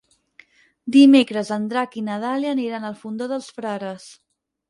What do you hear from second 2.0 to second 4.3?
i na Dàlia aniran al Fondó dels Frares.